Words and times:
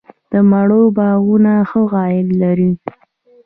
د 0.31 0.33
مڼو 0.49 0.81
باغونه 0.97 1.53
ښه 1.69 1.81
عاید 1.97 2.27
لري؟ 2.41 2.71